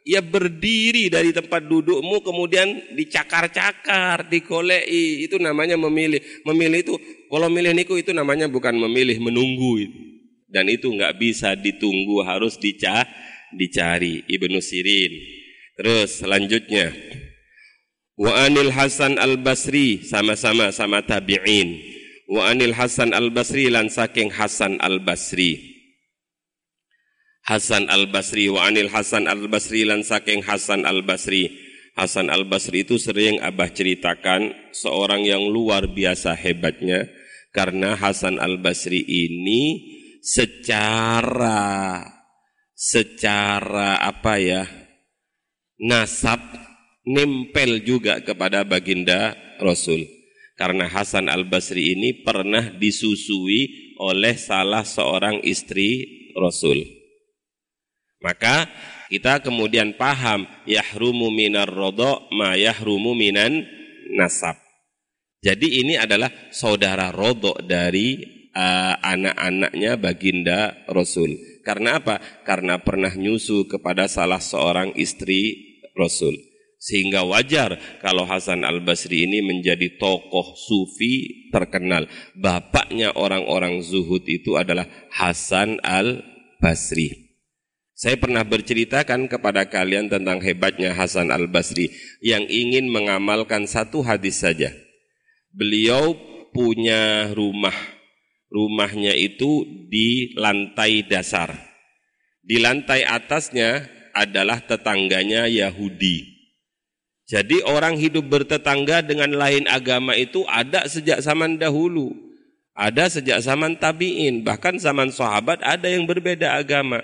[0.08, 5.20] Ya berdiri dari tempat dudukmu kemudian dicakar-cakar, digolei.
[5.20, 6.24] Itu namanya memilih.
[6.48, 6.94] Memilih itu
[7.28, 10.00] kalau milih niku itu namanya bukan memilih, menunggu itu.
[10.48, 13.04] Dan itu nggak bisa ditunggu, harus dica
[13.52, 14.24] dicari.
[14.24, 15.12] Ibnu Sirin.
[15.76, 16.88] Terus selanjutnya.
[18.16, 21.78] Wa anil Hasan al Basri sama-sama sama tabi'in.
[22.32, 25.77] Wa anil Hasan al Basri lan saking Hasan al Basri.
[27.48, 31.48] Hasan al Basri wa anil Hasan al Basri lan saking Hasan al Basri.
[31.96, 37.08] Hasan al Basri itu sering abah ceritakan seorang yang luar biasa hebatnya
[37.52, 39.82] karena Hasan Al-Basri ini
[40.20, 42.04] secara
[42.76, 44.62] secara apa ya
[45.82, 46.38] nasab
[47.02, 50.06] nempel juga kepada baginda Rasul.
[50.58, 56.02] Karena Hasan al-Basri ini pernah disusui oleh salah seorang istri
[56.34, 56.97] Rasul.
[58.18, 58.66] Maka
[59.08, 63.62] kita kemudian paham yahrumu minar rodo ma yahrumu minan
[64.12, 64.58] nasab.
[65.38, 68.18] Jadi ini adalah saudara rodo dari
[68.58, 71.38] uh, anak-anaknya baginda Rasul.
[71.62, 72.18] Karena apa?
[72.42, 75.54] Karena pernah nyusu kepada salah seorang istri
[75.94, 76.34] Rasul.
[76.78, 82.06] Sehingga wajar kalau Hasan al-Basri ini menjadi tokoh sufi terkenal.
[82.38, 87.27] Bapaknya orang-orang zuhud itu adalah Hasan al-Basri.
[87.98, 91.90] Saya pernah berceritakan kepada kalian tentang hebatnya Hasan al-Basri
[92.22, 94.70] yang ingin mengamalkan satu hadis saja.
[95.50, 96.14] Beliau
[96.54, 97.74] punya rumah.
[98.54, 101.50] Rumahnya itu di lantai dasar.
[102.38, 106.38] Di lantai atasnya adalah tetangganya Yahudi.
[107.26, 112.14] Jadi orang hidup bertetangga dengan lain agama itu ada sejak zaman dahulu.
[112.78, 117.02] Ada sejak zaman tabi'in, bahkan zaman sahabat ada yang berbeda agama.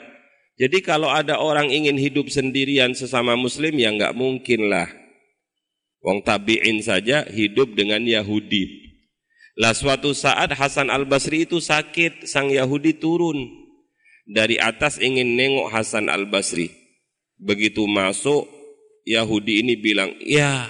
[0.55, 4.87] Jadi kalau ada orang ingin hidup sendirian sesama muslim ya nggak mungkin lah.
[6.05, 8.85] Wong tabi'in saja hidup dengan Yahudi.
[9.59, 13.39] Lah suatu saat Hasan al-Basri itu sakit, sang Yahudi turun.
[14.25, 16.71] Dari atas ingin nengok Hasan al-Basri.
[17.41, 18.47] Begitu masuk,
[19.05, 20.69] Yahudi ini bilang, ya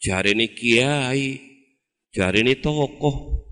[0.00, 1.24] cari ini kiai,
[2.10, 3.44] cari ini tokoh,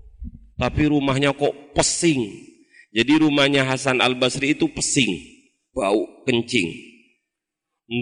[0.57, 2.25] tapi rumahnya kok pesing.
[2.89, 5.13] Jadi rumahnya Hasan Al Basri itu pesing,
[5.73, 6.69] bau kencing.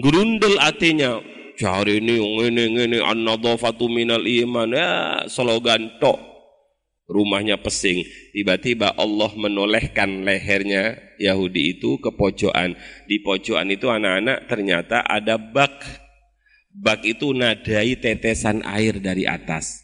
[0.04, 1.20] Grundel artinya,
[1.56, 6.28] cari ini, ini, ini, an-nadhafatu minal iman, ya slogan tok
[7.08, 8.04] rumahnya pesing.
[8.36, 12.76] Tiba-tiba Allah menolehkan lehernya Yahudi itu ke pojokan.
[13.08, 15.82] Di pojokan itu anak-anak ternyata ada bak.
[16.68, 19.82] Bak itu nadai tetesan air dari atas.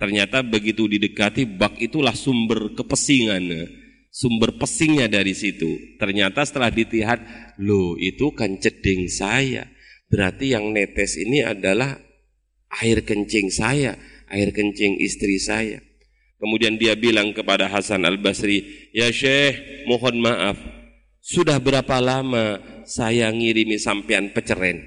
[0.00, 3.68] Ternyata begitu didekati bak itulah sumber kepesingan.
[4.16, 5.76] Sumber pesingnya dari situ.
[6.00, 7.20] Ternyata setelah dilihat,
[7.60, 9.68] loh itu kan ceding saya.
[10.08, 12.00] Berarti yang netes ini adalah
[12.80, 14.00] air kencing saya,
[14.32, 15.84] air kencing istri saya.
[16.40, 20.56] Kemudian dia bilang kepada Hasan al-Basri, Ya Syekh, mohon maaf,
[21.20, 22.56] sudah berapa lama
[22.88, 24.80] saya ngirimi sampean peceren?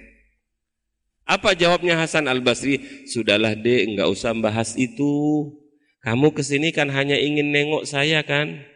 [1.30, 3.06] Apa jawabnya Hasan al-Basri?
[3.06, 5.46] Sudahlah dek, enggak usah bahas itu.
[6.02, 8.69] Kamu ke sini kan hanya ingin nengok saya kan?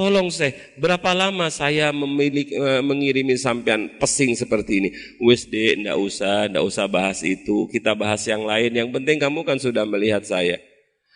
[0.00, 4.88] Tolong saya, berapa lama saya memiliki, eh, mengirimi sampean pesing seperti ini?
[5.20, 7.68] Wes dek, enggak usah, enggak usah bahas itu.
[7.68, 8.72] Kita bahas yang lain.
[8.72, 10.56] Yang penting kamu kan sudah melihat saya.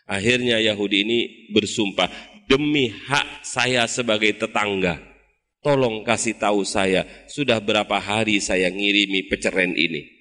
[0.04, 1.18] Akhirnya Yahudi ini
[1.56, 2.12] bersumpah,
[2.44, 5.00] demi hak saya sebagai tetangga,
[5.64, 10.12] tolong kasih tahu saya, sudah berapa hari saya ngirimi peceren ini.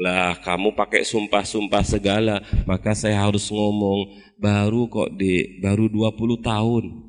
[0.00, 7.05] Lah kamu pakai sumpah-sumpah segala, maka saya harus ngomong, baru kok di, baru 20 tahun.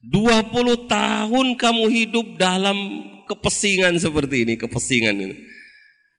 [0.00, 5.36] 20 tahun kamu hidup dalam kepesingan seperti ini, kepesingan ini.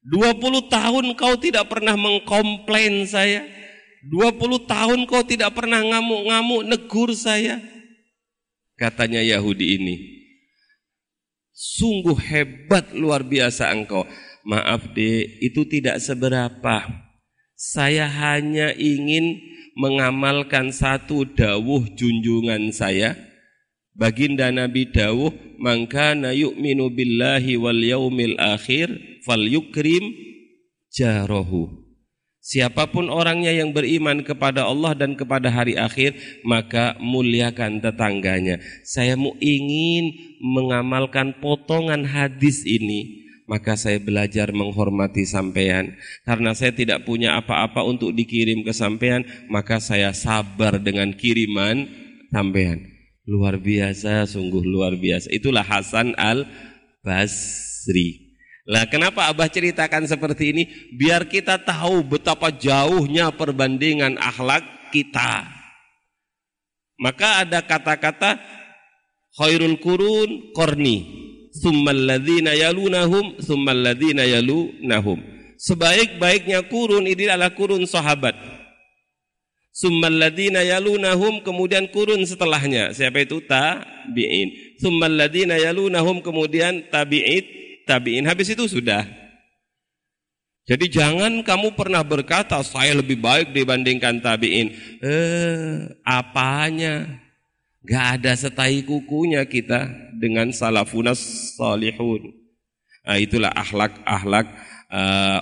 [0.06, 3.42] 20 tahun kau tidak pernah mengkomplain saya.
[4.06, 7.58] 20 tahun kau tidak pernah ngamuk-ngamuk negur saya.
[8.78, 9.96] Katanya Yahudi ini.
[11.54, 14.06] Sungguh hebat luar biasa engkau.
[14.42, 16.86] Maaf deh, itu tidak seberapa.
[17.54, 19.38] Saya hanya ingin
[19.78, 23.31] mengamalkan satu dawuh junjungan saya
[24.02, 25.30] Baginda Nabi dawuh,
[25.62, 28.90] "Mangkana yu'minu billahi wal yaumil akhir
[29.22, 30.10] falyukrim
[30.90, 31.70] jarahu."
[32.42, 38.58] Siapa pun orangnya yang beriman kepada Allah dan kepada hari akhir, maka muliakan tetangganya.
[38.82, 45.94] Saya mau ingin mengamalkan potongan hadis ini, maka saya belajar menghormati sampean.
[46.26, 51.86] Karena saya tidak punya apa-apa untuk dikirim ke sampean, maka saya sabar dengan kiriman
[52.34, 52.91] sampean.
[53.30, 55.30] Luar biasa, sungguh luar biasa.
[55.30, 57.62] Itulah Hasan al-Basri.
[58.66, 60.64] Lah kenapa Abah ceritakan seperti ini?
[60.98, 65.46] Biar kita tahu betapa jauhnya perbandingan akhlak kita.
[67.02, 68.38] Maka ada kata-kata
[69.38, 71.22] khairul kurun korni.
[71.52, 75.20] Summal ladzina yalunahum summal ladzina yalunahum.
[75.62, 78.34] Sebaik-baiknya kurun ini adalah kurun sahabat.
[79.72, 82.92] Summal ladina yalunahum kemudian kurun setelahnya.
[82.92, 83.40] Siapa itu?
[83.40, 84.78] Tabi'in.
[84.84, 87.48] Summal ladina yalunahum kemudian tabi'it,
[87.88, 88.28] tabi'in.
[88.28, 89.08] Habis itu sudah.
[90.68, 94.76] Jadi jangan kamu pernah berkata saya lebih baik dibandingkan tabi'in.
[95.02, 97.08] Eh, apanya?
[97.82, 99.90] Gak ada setai kukunya kita
[100.22, 101.18] dengan salafunas
[101.58, 102.30] salihun.
[103.02, 104.71] Nah, itulah akhlak-akhlak eh,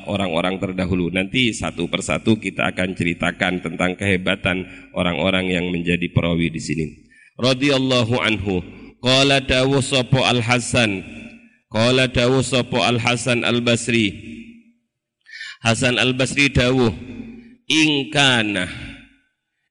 [0.06, 1.10] orang-orang uh, terdahulu.
[1.10, 6.86] Nanti satu persatu kita akan ceritakan tentang kehebatan orang-orang yang menjadi perawi di sini.
[7.42, 8.62] Radhiyallahu anhu.
[9.00, 11.02] Qala dawuh sapa Al Hasan.
[11.72, 14.14] Qala dawuh sapa Al Hasan Al Basri.
[15.66, 16.94] Hasan Al Basri dawuh
[17.70, 18.66] ingkana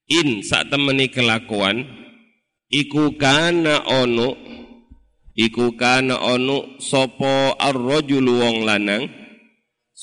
[0.09, 1.83] in sak temeni kelakuan
[2.71, 4.33] iku kana ono
[5.35, 9.03] iku kana ono sapa ar-rajulu wong lanang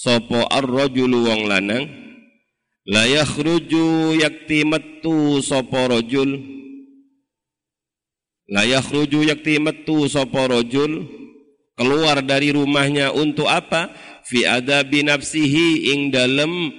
[0.06, 1.90] sapa ar-rajulu wong lanang?
[2.86, 6.38] La yakhruju yakti metu sapa rajul?
[8.46, 11.10] La yakhruju yakti metu sapa rajul?
[11.74, 13.90] Keluar dari rumahnya untuk apa?
[14.30, 16.70] Fi adabi nafsihi ing dalem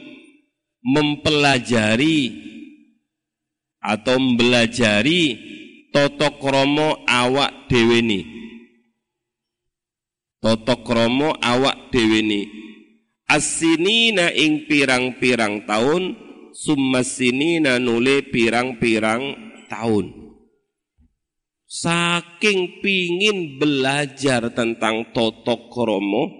[0.87, 2.31] mempelajari
[3.83, 5.35] atau belajari
[5.91, 8.23] toto kromo awak deweni
[10.43, 12.66] toto kromo awak deweni
[13.27, 16.15] asinina ing pirang-pirang tahun
[16.55, 19.35] summasinina nule pirang-pirang
[19.67, 20.31] tahun
[21.67, 26.31] saking pingin belajar tentang toto kromo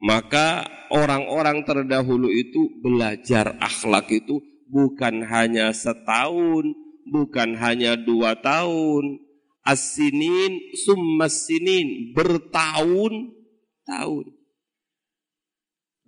[0.00, 6.72] maka orang-orang terdahulu itu belajar akhlak itu bukan hanya setahun,
[7.04, 9.20] bukan hanya dua tahun,
[9.66, 14.39] asinin summasinin bertahun-tahun.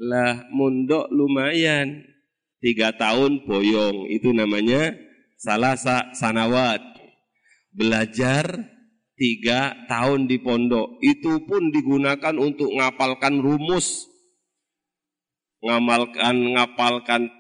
[0.03, 2.03] Lah mundok lumayan,
[2.59, 4.99] tiga tahun boyong, itu namanya
[5.39, 5.79] salah
[6.11, 6.83] sanawat.
[7.71, 8.67] Belajar
[9.15, 14.11] tiga tahun di pondok, itu pun digunakan untuk ngapalkan rumus,
[15.63, 17.31] ngamalkan ngapalkan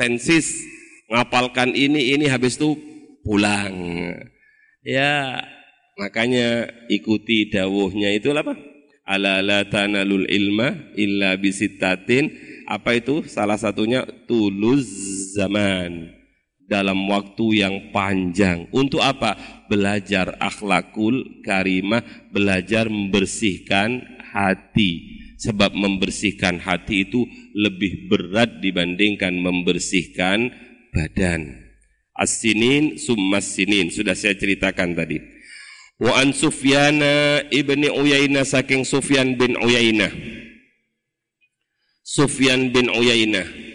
[0.00, 0.64] tensis
[1.10, 2.74] ngapalkan ini ini habis itu
[3.22, 3.76] pulang.
[4.82, 5.42] Ya
[5.98, 8.14] makanya ikuti dawuhnya.
[8.14, 8.54] Itu apa
[9.06, 13.22] ala la tanalul ilma illa bisittatin apa itu?
[13.30, 14.90] Salah satunya tuluz
[15.38, 16.10] zaman.
[16.66, 18.66] Dalam waktu yang panjang.
[18.74, 19.38] Untuk apa?
[19.70, 22.02] Belajar akhlakul karimah.
[22.34, 24.02] Belajar membersihkan
[24.34, 25.22] hati.
[25.38, 27.22] Sebab membersihkan hati itu
[27.54, 30.50] lebih berat dibandingkan membersihkan
[30.90, 31.70] badan.
[32.18, 33.94] As-sinin summas sinin.
[33.94, 35.35] Sudah saya ceritakan tadi.
[35.96, 40.12] Wa an Sufyana ibni Uyainah saking Sufyan bin Uyainah.
[42.06, 43.66] Sufyan bin Uyainah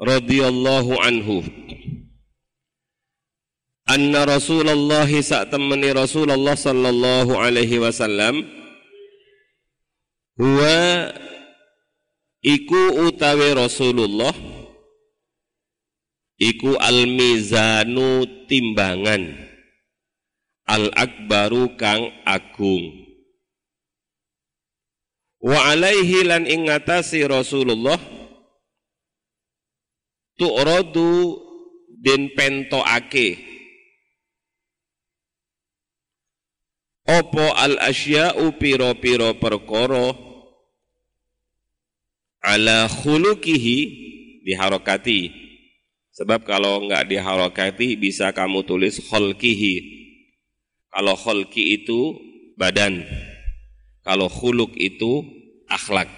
[0.00, 1.44] radhiyallahu anhu
[3.88, 8.44] anna Rasulullah saat temani Rasulullah sallallahu alaihi wasallam
[10.36, 11.12] Huwa
[12.44, 14.36] iku utawi Rasulullah
[16.40, 19.48] iku al-mizanu timbangan.
[20.66, 23.06] Al-akbaru kang agung.
[25.38, 28.00] Wa alaihi lan ingatasi Rasulullah
[30.34, 31.38] tu'radu
[32.02, 33.38] den pentoake
[37.06, 40.10] opo al asya'u piro-piro perkara
[42.42, 43.78] ala khulukihi
[44.42, 45.45] diharokati.
[46.16, 49.76] Sebab kalau enggak diharokati bisa kamu tulis kholkihi.
[50.88, 52.16] Kalau kholki itu
[52.56, 53.04] badan.
[54.00, 55.20] Kalau khuluk itu
[55.68, 56.08] akhlak.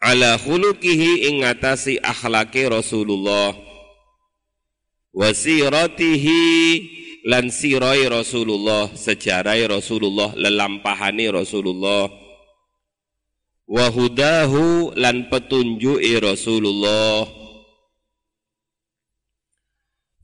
[0.00, 3.52] Ala khulukihi ingatasi akhlaki Rasulullah.
[5.12, 6.40] Wasiratihi
[7.28, 8.88] lan sirai Rasulullah.
[8.96, 10.32] Sejarai Rasulullah.
[10.40, 12.08] Lelampahani Rasulullah
[13.66, 17.26] wa hudahu lan petunjuki Rasulullah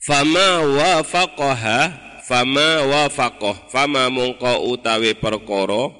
[0.02, 1.78] fama wafaqaha
[2.26, 5.94] fama wafaqah fama mungko utawi perkara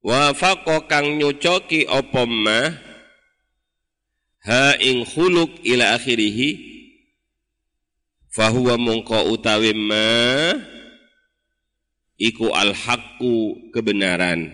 [0.00, 2.60] wafaqa kang nyucoki apa ma
[4.48, 6.56] ha ing khuluq ila akhirih
[8.32, 10.08] fahuwa mungko utawi ma
[12.16, 12.72] iku al
[13.72, 14.48] kebenaran.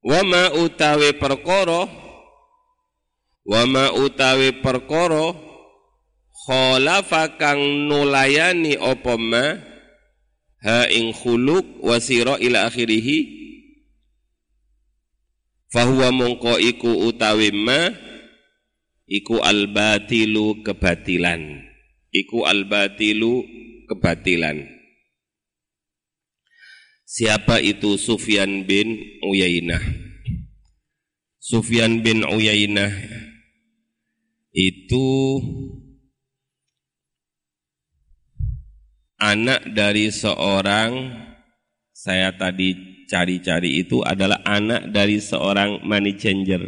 [0.00, 1.99] Wama utawi perkara
[3.50, 5.34] Wama utawi perkara
[6.46, 9.58] khalafa kang nulayani apa ma
[10.62, 13.26] ha ing khuluq wasira ila akhirih
[15.74, 17.90] fahuwa mongko iku utawi ma
[19.10, 21.66] iku albatilu kebatilan
[22.14, 23.42] iku albatilu
[23.90, 24.78] kebatilan
[27.10, 28.94] Siapa itu Sufyan bin
[29.26, 29.82] Uyainah?
[31.42, 33.09] Sufyan bin Uyainah
[34.50, 35.38] itu
[39.20, 41.14] anak dari seorang
[41.94, 46.64] saya tadi cari-cari itu adalah anak dari seorang money changer.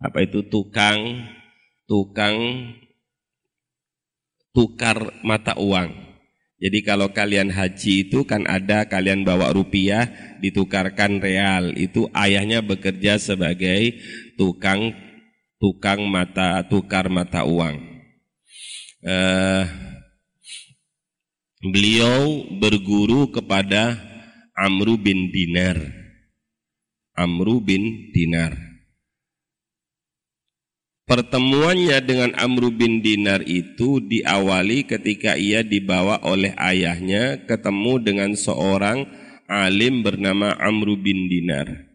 [0.00, 1.28] Apa itu tukang
[1.84, 2.36] tukang
[4.54, 6.10] tukar mata uang.
[6.60, 10.12] Jadi kalau kalian haji itu kan ada kalian bawa rupiah
[10.44, 11.72] ditukarkan real.
[11.72, 13.96] Itu ayahnya bekerja sebagai
[14.36, 14.92] tukang
[15.60, 17.76] tukang mata tukar mata uang.
[19.04, 19.68] Uh,
[21.60, 24.00] beliau berguru kepada
[24.56, 25.76] Amru bin Dinar.
[27.12, 28.56] Amru bin Dinar.
[31.04, 39.10] Pertemuannya dengan Amru bin Dinar itu diawali ketika ia dibawa oleh ayahnya ketemu dengan seorang
[39.50, 41.89] alim bernama Amru bin Dinar.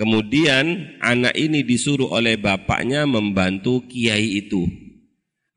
[0.00, 4.64] Kemudian anak ini disuruh oleh bapaknya membantu kiai itu.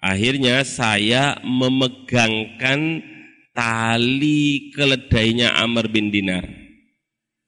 [0.03, 2.99] Akhirnya saya memegangkan
[3.55, 6.43] tali keledainya Amr bin Dinar.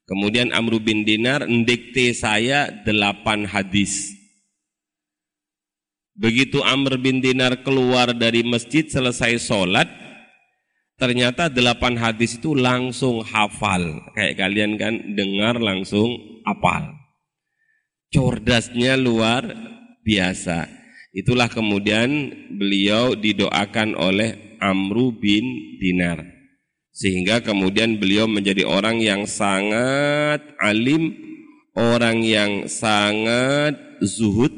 [0.08, 4.16] Kemudian Amr bin Dinar mendikte saya delapan hadis.
[6.16, 9.92] Begitu Amr bin Dinar keluar dari masjid selesai sholat,
[10.96, 14.00] ternyata delapan hadis itu langsung hafal.
[14.16, 16.94] Kayak kalian kan dengar langsung hafal.
[18.14, 19.44] Cordasnya luar
[20.06, 20.70] biasa.
[21.12, 26.24] Itulah kemudian beliau didoakan oleh Amru bin Dinar.
[26.96, 31.12] Sehingga kemudian beliau menjadi orang yang sangat alim,
[31.76, 34.52] orang yang sangat zuhud,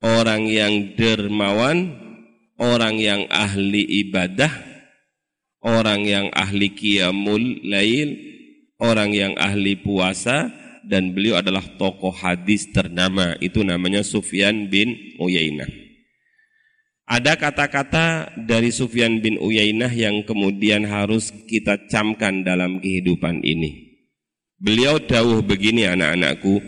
[0.00, 2.00] orang yang dermawan,
[2.56, 4.52] orang yang ahli ibadah,
[5.60, 8.16] orang yang ahli qiyamul lail,
[8.80, 10.48] orang yang ahli puasa,
[10.90, 13.38] dan beliau adalah tokoh hadis ternama.
[13.38, 15.70] Itu namanya Sufyan bin Uyainah.
[17.06, 23.98] Ada kata-kata dari Sufyan bin Uyainah yang kemudian harus kita camkan dalam kehidupan ini.
[24.58, 26.62] Beliau dawuh begini anak-anakku,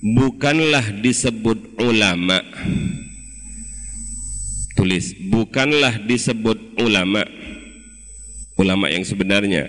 [0.00, 2.40] bukanlah disebut ulama.
[4.76, 7.24] Tulis, bukanlah disebut ulama.
[8.56, 9.68] Ulama yang sebenarnya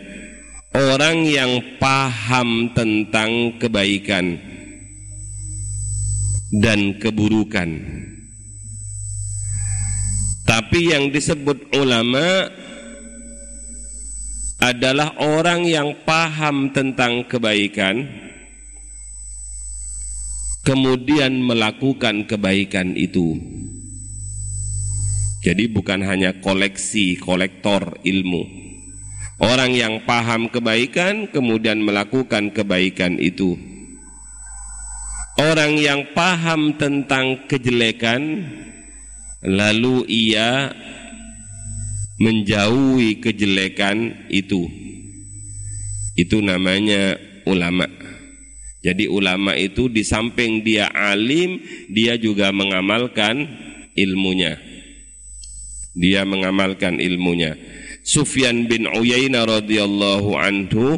[0.78, 4.38] orang yang paham tentang kebaikan
[6.54, 7.82] dan keburukan
[10.46, 12.46] tapi yang disebut ulama
[14.62, 18.28] adalah orang yang paham tentang kebaikan
[20.68, 23.40] kemudian melakukan kebaikan itu.
[25.40, 28.67] Jadi bukan hanya koleksi, kolektor ilmu.
[29.38, 33.54] Orang yang paham kebaikan kemudian melakukan kebaikan itu.
[35.38, 38.50] Orang yang paham tentang kejelekan
[39.46, 40.74] lalu ia
[42.18, 44.66] menjauhi kejelekan itu.
[46.18, 47.86] Itu namanya ulama.
[48.82, 51.62] Jadi ulama itu di samping dia alim
[51.94, 53.46] dia juga mengamalkan
[53.94, 54.58] ilmunya.
[55.94, 57.67] Dia mengamalkan ilmunya
[58.08, 60.96] Sufyan bin Uyainah radhiyallahu anhu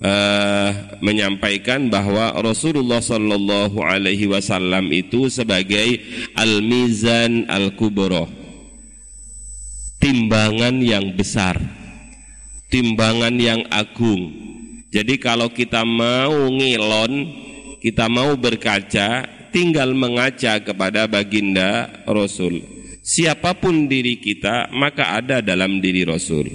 [0.00, 0.68] uh,
[1.04, 6.00] menyampaikan bahwa Rasulullah Shallallahu Alaihi Wasallam itu sebagai
[6.32, 8.32] al-mizan al-kubro,
[10.00, 11.60] timbangan yang besar,
[12.72, 14.32] timbangan yang agung.
[14.88, 17.12] Jadi kalau kita mau ngilon,
[17.84, 22.71] kita mau berkaca, tinggal mengaca kepada baginda Rasul.
[23.02, 26.46] Siapa pun diri kita, maka ada dalam diri Rasul.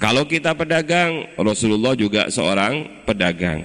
[0.00, 3.60] Kalau kita pedagang, Rasulullah juga seorang pedagang.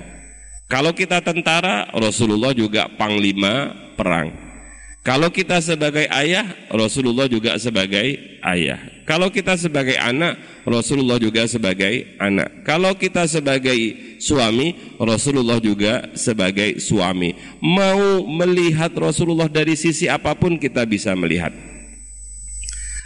[0.68, 4.32] Kalau kita tentara, Rasulullah juga panglima perang.
[5.08, 8.80] Kalau kita sebagai ayah, Rasulullah juga sebagai ayah.
[9.08, 10.36] Kalau kita sebagai anak,
[10.68, 12.68] Rasulullah juga sebagai anak.
[12.68, 13.76] Kalau kita sebagai
[14.20, 17.34] suami, Rasulullah juga sebagai suami.
[17.64, 21.71] Mau melihat Rasulullah dari sisi apa pun kita bisa melihat.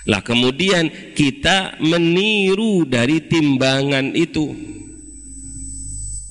[0.06, 4.54] Lah kemudian kita meniru dari timbangan itu.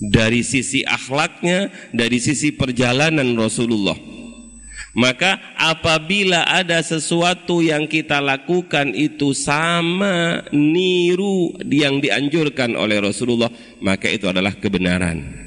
[0.04, 3.96] Dari sisi akhlaknya, dari sisi perjalanan Rasulullah.
[4.94, 13.50] Maka apabila ada sesuatu yang kita lakukan itu sama niru yang dianjurkan oleh Rasulullah,
[13.82, 15.44] maka itu adalah kebenaran.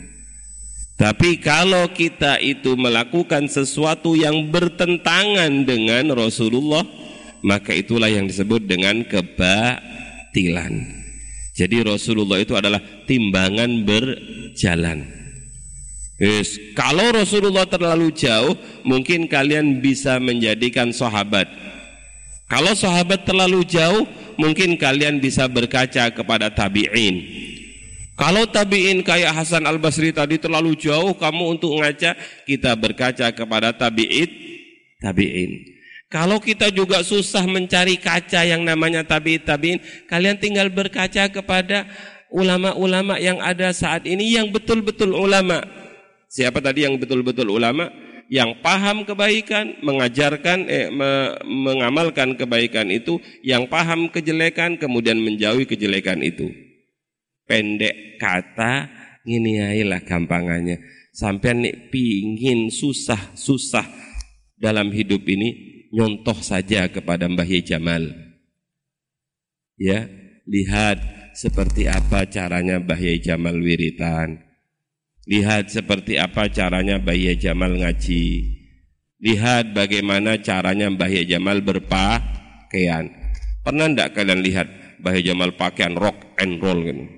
[1.00, 6.84] Tapi kalau kita itu melakukan sesuatu yang bertentangan dengan Rasulullah,
[7.48, 10.74] maka itulah yang disebut dengan kebatilan.
[11.56, 15.08] Jadi Rasulullah itu adalah timbangan berjalan.
[16.20, 16.60] Yes.
[16.76, 21.48] Kalau Rasulullah terlalu jauh, mungkin kalian bisa menjadikan sahabat.
[22.52, 24.04] Kalau sahabat terlalu jauh,
[24.36, 27.24] mungkin kalian bisa berkaca kepada tabi'in.
[28.18, 32.18] Kalau tabiin kayak Hasan Al Basri tadi terlalu jauh kamu untuk ngaca,
[32.50, 34.30] kita berkaca kepada tabiit
[34.98, 35.77] tabiin.
[36.08, 41.84] Kalau kita juga susah mencari kaca yang namanya tabiit tabiin, kalian tinggal berkaca kepada
[42.32, 45.64] ulama-ulama yang ada saat ini yang betul-betul ulama.
[46.32, 47.92] Siapa tadi yang betul-betul ulama?
[48.28, 56.20] Yang paham kebaikan, mengajarkan, eh, me, mengamalkan kebaikan itu, yang paham kejelekan, kemudian menjauhi kejelekan
[56.24, 56.68] itu
[57.48, 58.92] pendek kata
[59.24, 60.78] ngini lah gampangannya
[61.16, 63.88] sampai nih pingin susah-susah
[64.60, 68.14] dalam hidup ini nyontoh saja kepada Mbah Ye Jamal.
[69.82, 70.06] Ya
[70.46, 71.02] lihat
[71.34, 74.46] seperti apa caranya Mbah Ye Jamal wiritan.
[75.26, 78.26] Lihat seperti apa caranya Mbah Ye Jamal ngaji.
[79.18, 83.10] Lihat bagaimana caranya Mbah Ye Jamal berpakaian.
[83.66, 84.70] Pernah ndak kalian lihat
[85.02, 87.18] Mbah Ye Jamal pakaian rock and roll gitu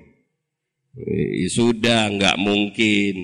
[1.50, 3.14] sudah nggak mungkin.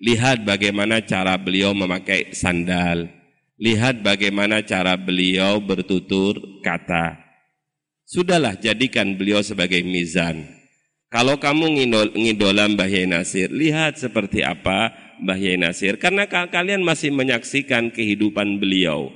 [0.00, 3.19] Lihat bagaimana cara beliau memakai sandal.
[3.60, 7.20] Lihat bagaimana cara beliau bertutur kata.
[8.08, 10.48] Sudahlah jadikan beliau sebagai mizan.
[11.12, 16.00] Kalau kamu ngidol, ngidola Mbah Yai Nasir, lihat seperti apa Mbah Yai Nasir.
[16.00, 19.12] Karena kalian masih menyaksikan kehidupan beliau.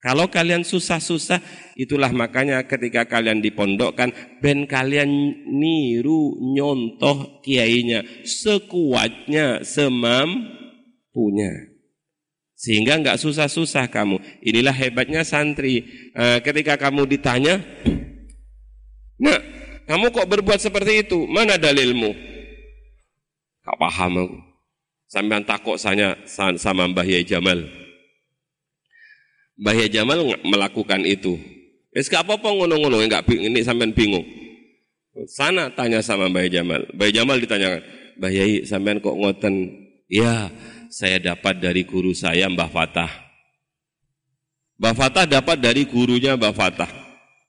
[0.00, 1.44] Kalau kalian susah-susah,
[1.76, 5.10] itulah makanya ketika kalian dipondokkan, ben kalian
[5.50, 11.69] niru nyontoh kiainya sekuatnya, semampunya.
[12.60, 14.20] Sehingga nggak susah-susah kamu.
[14.44, 15.80] Inilah hebatnya santri.
[16.12, 17.64] E, ketika kamu ditanya,
[19.16, 19.40] nah
[19.88, 21.24] kamu kok berbuat seperti itu?
[21.24, 22.12] Mana dalilmu?
[23.64, 24.38] Gak paham aku.
[25.08, 26.20] Sampai takut saya
[26.60, 27.64] sama Mbah Yai Jamal.
[29.56, 31.40] Mbah Jamal melakukan itu.
[31.90, 34.22] Wis gak apa-apa ngono-ngono, enggak ini sampean bingung.
[35.26, 36.86] Sana tanya sama Mbah Jamal.
[36.92, 37.82] Mbah Jamal ditanyakan,
[38.20, 39.80] Mbah Yai sampean kok ngoten?
[40.06, 40.54] Ya,
[40.90, 43.10] saya dapat dari guru saya Mbah Fatah.
[44.76, 46.90] Mbah Fatah dapat dari gurunya Mbah Fatah.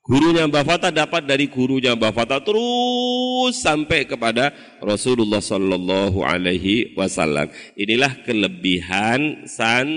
[0.06, 7.50] Gurunya Mbah Fatah dapat dari gurunya Mbah Fatah terus sampai kepada Rasulullah Sallallahu Alaihi Wasallam.
[7.74, 9.90] Inilah kelebihan san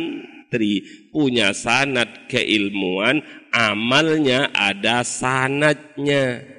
[0.54, 6.53] santri punya sanat keilmuan, amalnya ada sanatnya.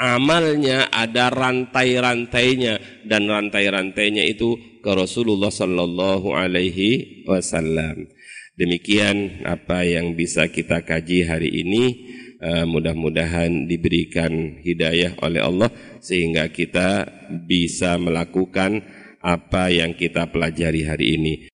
[0.00, 8.08] Amalnya ada rantai-rantainya dan rantai-rantainya itu ke Rasulullah sallallahu alaihi wasallam.
[8.56, 12.16] Demikian apa yang bisa kita kaji hari ini.
[12.40, 15.68] Uh, mudah-mudahan diberikan hidayah oleh Allah
[16.00, 17.04] sehingga kita
[17.44, 18.80] bisa melakukan
[19.20, 21.44] apa yang kita pelajari hari ini.